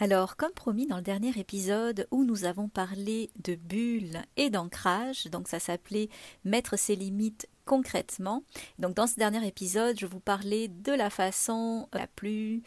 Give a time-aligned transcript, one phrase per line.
[0.00, 5.26] Alors, comme promis dans le dernier épisode où nous avons parlé de bulles et d'ancrage,
[5.26, 6.08] donc ça s'appelait
[6.44, 8.44] Mettre ses limites concrètement.
[8.78, 12.62] Donc, dans ce dernier épisode, je vous parlais de la façon la plus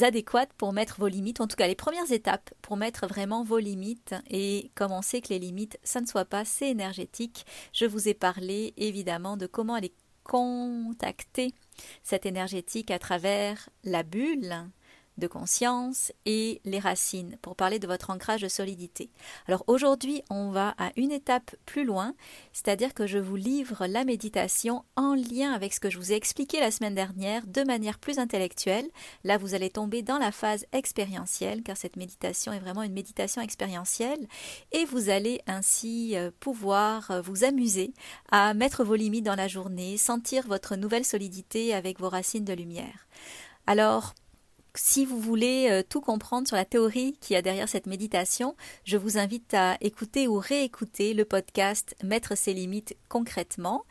[0.00, 3.58] adéquate pour mettre vos limites, en tout cas les premières étapes pour mettre vraiment vos
[3.58, 7.44] limites et commencer que les limites, ça ne soit pas assez énergétique.
[7.74, 9.92] Je vous ai parlé évidemment de comment aller
[10.24, 11.52] contacter
[12.02, 14.64] cette énergétique à travers la bulle,
[15.18, 19.10] de conscience et les racines pour parler de votre ancrage de solidité.
[19.46, 22.14] Alors aujourd'hui, on va à une étape plus loin,
[22.52, 26.16] c'est-à-dire que je vous livre la méditation en lien avec ce que je vous ai
[26.16, 28.88] expliqué la semaine dernière de manière plus intellectuelle.
[29.22, 33.42] Là, vous allez tomber dans la phase expérientielle car cette méditation est vraiment une méditation
[33.42, 34.26] expérientielle
[34.72, 37.92] et vous allez ainsi euh, pouvoir euh, vous amuser
[38.30, 42.52] à mettre vos limites dans la journée, sentir votre nouvelle solidité avec vos racines de
[42.52, 43.06] lumière.
[43.66, 44.14] Alors,
[44.74, 48.96] si vous voulez euh, tout comprendre sur la théorie qui a derrière cette méditation, je
[48.96, 53.84] vous invite à écouter ou réécouter le podcast Mettre ses limites concrètement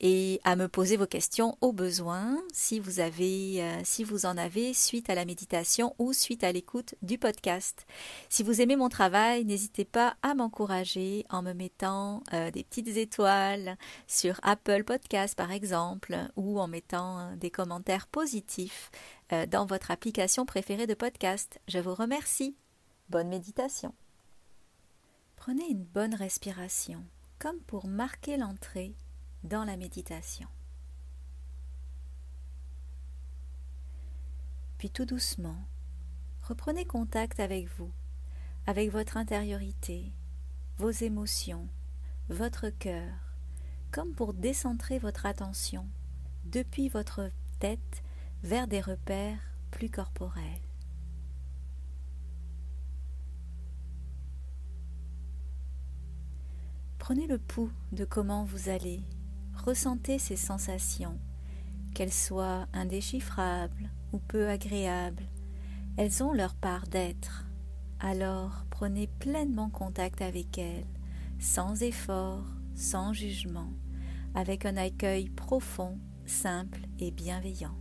[0.00, 4.36] et à me poser vos questions au besoin si vous avez euh, si vous en
[4.36, 7.86] avez suite à la méditation ou suite à l'écoute du podcast.
[8.28, 12.96] Si vous aimez mon travail, n'hésitez pas à m'encourager en me mettant euh, des petites
[12.96, 18.90] étoiles sur Apple Podcast par exemple ou en mettant euh, des commentaires positifs
[19.50, 21.58] dans votre application préférée de podcast.
[21.66, 22.54] Je vous remercie.
[23.08, 23.92] Bonne méditation.
[25.34, 27.04] Prenez une bonne respiration
[27.40, 28.94] comme pour marquer l'entrée
[29.46, 30.48] dans la méditation.
[34.78, 35.66] Puis tout doucement,
[36.42, 37.92] reprenez contact avec vous,
[38.66, 40.12] avec votre intériorité,
[40.76, 41.68] vos émotions,
[42.28, 43.14] votre cœur,
[43.90, 45.88] comme pour décentrer votre attention
[46.44, 48.02] depuis votre tête
[48.42, 49.40] vers des repères
[49.70, 50.42] plus corporels.
[56.98, 59.00] Prenez le pouls de comment vous allez
[59.64, 61.18] ressentez ces sensations,
[61.94, 65.24] qu'elles soient indéchiffrables ou peu agréables,
[65.96, 67.46] elles ont leur part d'être.
[67.98, 70.86] Alors prenez pleinement contact avec elles,
[71.38, 72.44] sans effort,
[72.74, 73.72] sans jugement,
[74.34, 77.76] avec un accueil profond, simple et bienveillant.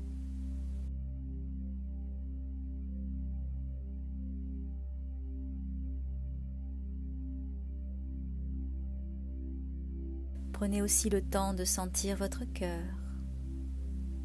[10.56, 12.88] Prenez aussi le temps de sentir votre cœur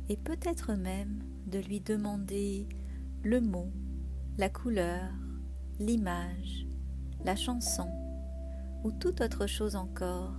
[0.09, 2.69] et peut-être même de lui demander
[3.25, 3.73] le mot,
[4.39, 5.11] la couleur,
[5.81, 6.69] l'image,
[7.25, 7.91] la chanson
[8.85, 10.37] ou toute autre chose encore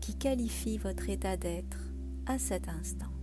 [0.00, 1.84] qui qualifie votre état d'être
[2.24, 3.15] à cet instant.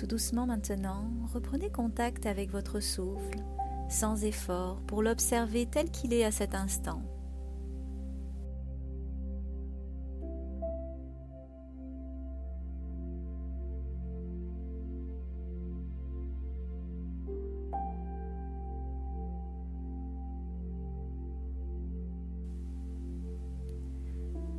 [0.00, 3.44] Tout doucement maintenant, reprenez contact avec votre souffle,
[3.90, 7.02] sans effort, pour l'observer tel qu'il est à cet instant.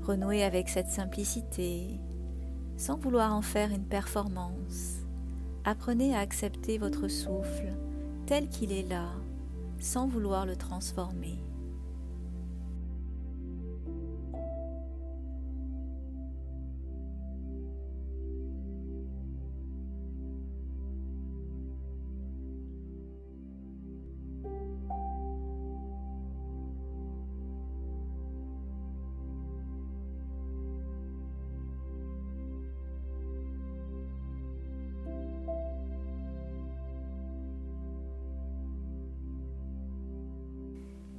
[0.04, 2.00] renouer avec cette simplicité,
[2.78, 5.01] sans vouloir en faire une performance.
[5.64, 7.72] Apprenez à accepter votre souffle
[8.26, 9.10] tel qu'il est là,
[9.80, 11.38] sans vouloir le transformer.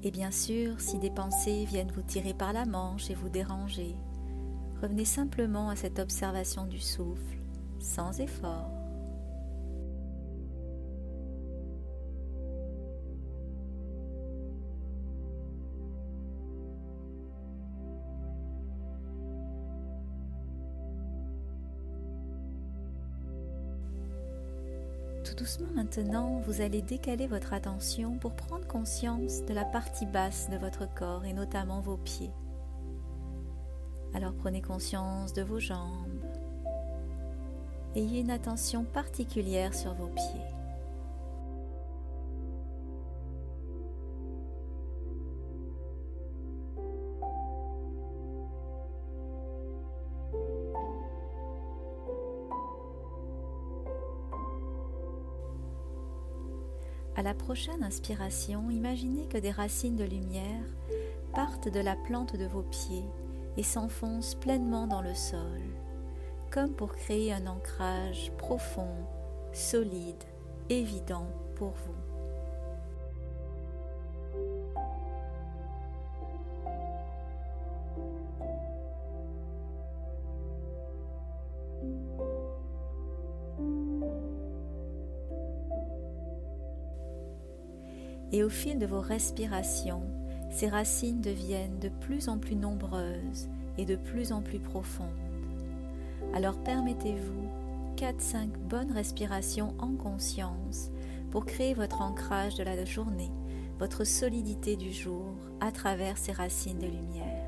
[0.05, 3.95] Et bien sûr, si des pensées viennent vous tirer par la manche et vous déranger,
[4.81, 7.39] revenez simplement à cette observation du souffle,
[7.79, 8.82] sans effort.
[25.75, 30.93] Maintenant, vous allez décaler votre attention pour prendre conscience de la partie basse de votre
[30.95, 32.31] corps et notamment vos pieds.
[34.15, 36.25] Alors prenez conscience de vos jambes.
[37.95, 40.62] Ayez une attention particulière sur vos pieds.
[57.15, 60.65] À la prochaine inspiration, imaginez que des racines de lumière
[61.35, 63.05] partent de la plante de vos pieds
[63.59, 65.61] et s'enfoncent pleinement dans le sol,
[66.51, 68.95] comme pour créer un ancrage profond,
[69.53, 70.25] solide,
[70.71, 72.12] évident pour vous.
[88.33, 90.03] Et au fil de vos respirations,
[90.51, 93.49] ces racines deviennent de plus en plus nombreuses
[93.79, 95.09] et de plus en plus profondes.
[96.35, 97.49] Alors permettez-vous
[97.97, 100.91] 4-5 bonnes respirations en conscience
[101.31, 103.31] pour créer votre ancrage de la journée,
[103.79, 107.47] votre solidité du jour à travers ces racines de lumière.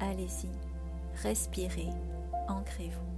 [0.00, 0.50] Allez-y,
[1.22, 1.88] respirez,
[2.48, 3.15] ancrez-vous.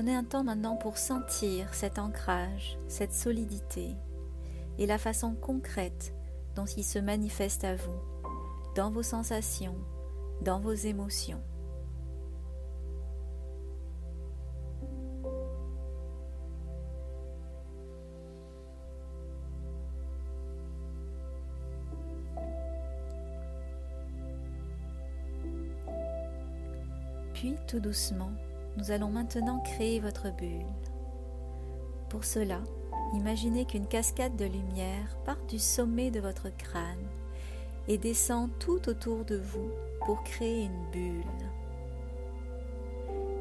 [0.00, 3.94] Prenez un temps maintenant pour sentir cet ancrage, cette solidité
[4.78, 6.14] et la façon concrète
[6.56, 8.00] dont il se manifeste à vous,
[8.74, 9.76] dans vos sensations,
[10.40, 11.42] dans vos émotions.
[27.34, 28.32] Puis tout doucement,
[28.80, 30.64] nous allons maintenant créer votre bulle.
[32.08, 32.60] Pour cela,
[33.14, 37.06] imaginez qu'une cascade de lumière part du sommet de votre crâne
[37.88, 39.70] et descend tout autour de vous
[40.06, 41.24] pour créer une bulle.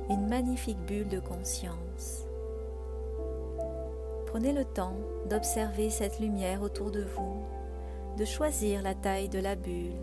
[0.10, 2.26] Une magnifique bulle de conscience.
[4.28, 4.98] Prenez le temps
[5.30, 7.46] d'observer cette lumière autour de vous,
[8.18, 9.94] de choisir la taille de la bulle,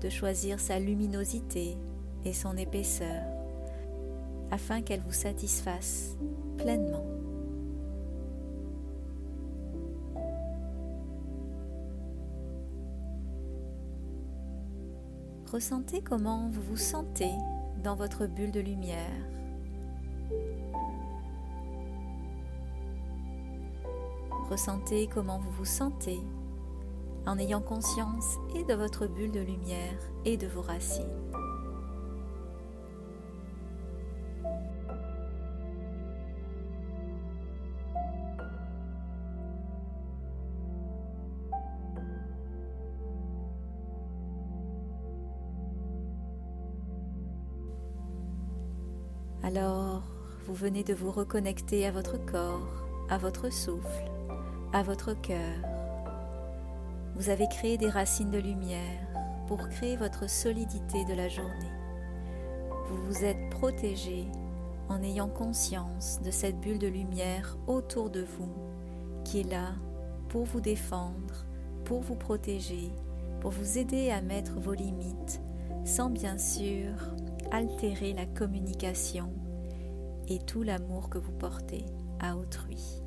[0.00, 1.76] de choisir sa luminosité
[2.24, 3.39] et son épaisseur
[4.50, 6.16] afin qu'elle vous satisfasse
[6.58, 7.06] pleinement.
[15.50, 17.32] Ressentez comment vous vous sentez
[17.82, 19.10] dans votre bulle de lumière.
[24.48, 26.20] Ressentez comment vous vous sentez
[27.26, 31.39] en ayant conscience et de votre bulle de lumière et de vos racines.
[49.52, 50.04] Alors,
[50.46, 54.08] vous venez de vous reconnecter à votre corps, à votre souffle,
[54.72, 55.56] à votre cœur.
[57.16, 59.08] Vous avez créé des racines de lumière
[59.48, 61.72] pour créer votre solidité de la journée.
[62.88, 64.28] Vous vous êtes protégé
[64.88, 68.54] en ayant conscience de cette bulle de lumière autour de vous
[69.24, 69.74] qui est là
[70.28, 71.44] pour vous défendre,
[71.84, 72.92] pour vous protéger,
[73.40, 75.40] pour vous aider à mettre vos limites
[75.84, 76.94] sans bien sûr
[77.50, 79.32] altérer la communication
[80.28, 81.84] et tout l'amour que vous portez
[82.20, 83.02] à autrui.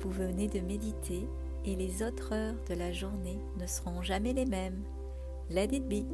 [0.00, 1.28] Vous venez de méditer
[1.64, 4.84] et les autres heures de la journée ne seront jamais les mêmes.
[5.50, 6.04] Let it be.